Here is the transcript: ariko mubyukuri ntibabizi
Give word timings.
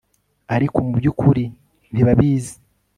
ariko 0.55 0.77
mubyukuri 0.87 1.43
ntibabizi 1.91 2.55